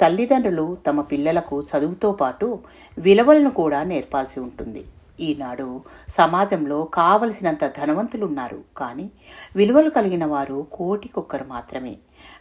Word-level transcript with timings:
తల్లిదండ్రులు 0.00 0.76
తమ 0.86 1.00
పిల్లలకు 1.00 1.62
చదువుతో 1.62 2.12
పాటు 2.12 2.58
విలువలను 2.98 3.50
కూడా 3.50 3.82
నేర్పాల్సి 3.82 4.40
ఉంటుంది. 4.40 4.84
ఈనాడు 5.20 5.80
సమాజంలో 6.08 6.84
కావలసినంత 6.84 7.64
ధనవంతులున్నారు. 7.64 8.60
కానీ 8.76 9.10
విలువలు 9.56 9.90
కలిగిన 9.90 10.24
వారు 10.24 10.66
కోటికొక్కరు 10.72 11.44
మాత్రమే. 11.44 11.96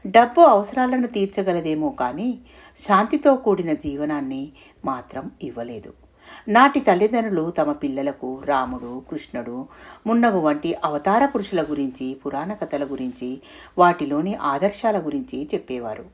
డబ్బు 0.08 0.42
అవసరాలను 0.42 1.08
తీర్చగలదేమో 1.08 1.90
కానీ 1.90 2.40
శాంతితో 2.78 3.36
కూడిన 3.36 3.74
జీవనాన్ని 3.74 4.52
మాత్రం 4.86 5.32
ఇవ్వలేదు. 5.44 5.94
నాటి 6.48 6.80
తల్లిదండ్రులు 6.80 7.52
తమ 7.52 7.72
పిల్లలకు 7.72 8.42
రాముడు 8.46 9.04
కృష్ణుడు 9.12 9.68
మున్నగు 10.08 10.40
వంటి 10.40 10.76
అవతార 10.86 11.26
పురుషుల 11.26 11.64
గురించి 11.64 12.14
పురాణ 12.14 12.54
కథల 12.54 12.84
గురించి 12.84 13.42
వాటిలోని 13.78 14.36
ఆదర్శాల 14.36 15.00
గురించి 15.00 15.50
చెప్పేవారు. 15.54 16.06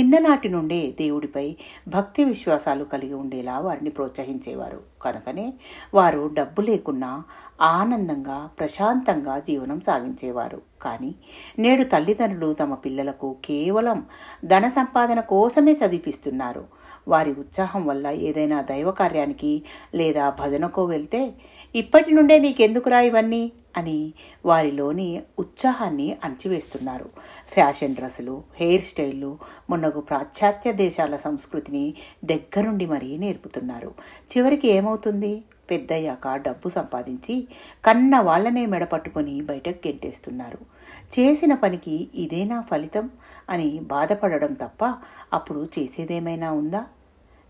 చిన్ననాటి 0.00 0.48
నుండే 0.48 0.94
దేవుడిపై 0.98 1.56
భక్తి 1.88 2.24
విశ్వాసాలు 2.24 2.84
కలిగి 2.84 3.14
ఉండేలా 3.14 3.58
వారిని 3.58 3.90
ప్రోత్సహించేవారు. 3.90 4.97
కనుకనే 5.02 5.54
వారు 5.94 6.30
డబ్బు 6.34 6.60
లేకున్నా 6.60 7.22
ఆనందంగా 7.60 8.50
ప్రశాంతంగా 8.58 9.38
జీవనం 9.38 9.80
సాగించేవారు. 9.80 10.60
కానీ 10.82 11.14
నేడు 11.58 11.84
తల్లిదండ్రులు 11.84 12.52
తమ 12.52 12.74
పిల్లలకు 12.74 13.36
కేవలం 13.44 14.06
ధన 14.44 14.68
సంపాదన 14.68 15.20
కోసమే 15.20 15.72
చదివిపిస్తున్నారు. 15.72 16.64
వారి 17.08 17.30
ఉత్సాహం 17.32 17.86
వల్ల 17.86 18.06
ఏదైనా 18.06 18.62
దైవ 18.62 18.90
కార్యానికి 18.90 19.62
లేదా 19.94 20.30
భజనకో 20.30 20.84
వెళ్తే 20.84 21.32
ఇప్పటి 21.74 22.14
నుండే 22.14 22.38
నీకెందుకురా 22.38 23.00
ఇవన్నీ? 23.00 23.52
అని 23.76 24.12
వారిలోని 24.46 25.22
ఉత్సాహాన్ని 25.38 26.16
అణచివేస్తున్నారు. 26.24 27.10
ఫ్యాషన్ 27.52 27.94
డ్రెస్సులు 27.94 28.42
హెయిర్ 28.54 28.82
స్టైళ్ళు 28.82 29.38
మొన్నగు 29.70 30.00
పాశ్చాత్య 30.00 30.72
దేశాల 30.72 31.16
సంస్కృతిని 31.16 31.94
దగ్గరుండి 32.24 32.86
మరీ 32.86 33.16
నేర్పుతున్నారు. 33.16 33.94
చివరికి 34.36 34.68
ఏమవుతుంది? 34.68 35.42
పెద్దయ్యాక 35.70 36.36
డబ్బు 36.36 36.68
సంపాదించి 36.68 37.48
కన్న 37.84 38.20
వాళ్ళనే 38.20 38.66
మెడపట్టుకొని 38.66 39.40
బయటకు 39.40 39.88
గెంటేస్తున్నారు. 39.88 40.58
చేసిన 41.18 41.54
పనికి 41.54 42.08
ఇదేనా 42.14 42.60
ఫలితం? 42.60 43.10
అని 43.50 43.78
బాధపడడం 43.82 44.52
తప్ప 44.52 44.94
అప్పుడు 45.32 45.68
చేసేదేమైనా 45.78 46.52
ఉందా? 46.52 46.86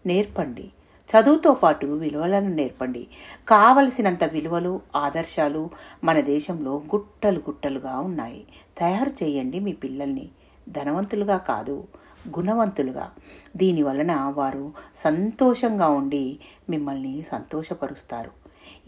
నేర్పండి. 0.06 0.70
చదువుతో 1.08 1.54
పాటు 1.54 1.86
విలువలను 1.86 2.48
నేర్పండి. 2.48 3.06
కావలసినంత 3.48 4.24
విలువలు 4.24 4.80
ఆదర్శాలు 4.96 5.70
మన 6.04 6.20
దేశంలో 6.20 6.76
గుట్టలు 6.76 7.38
గుట్టలుగా 7.38 8.00
ఉన్నాయి. 8.00 8.44
తయారు 8.78 9.24
చేయండి 9.24 9.60
మీ 9.60 9.72
పిల్లల్ని. 9.72 10.28
ధనవంతులుగా 10.68 11.36
కాదు 11.36 11.84
గుణవంతులుగా. 12.28 13.10
దీని 13.56 13.82
వలన 13.82 14.12
వారు 14.14 14.72
సంతోషంగా 14.96 15.88
ఉండి 15.88 16.38
మిమ్మల్ని 16.70 17.22
సంతోషపరుస్తారు. 17.22 18.30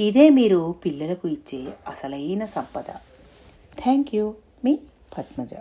ఇదే 0.00 0.30
మీరు 0.30 0.74
పిల్లలకు 0.84 1.28
ఇచ్చే 1.28 1.64
అసలైన 1.88 2.44
సంపద. 2.44 2.84
Thank 3.82 4.14
you. 4.14 4.34
మీ 4.64 4.78
పద్మజ. 5.18 5.54